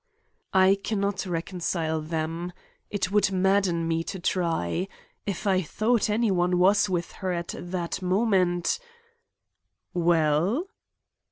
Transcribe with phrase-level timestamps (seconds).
[0.55, 2.53] "I can not reconcile them.
[2.89, 4.87] It would madden me to try.
[5.27, 8.79] If I thought any one was with her at that moment—"
[9.93, 10.65] "Well?"